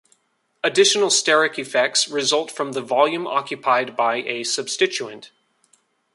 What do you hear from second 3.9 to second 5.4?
by a substituent.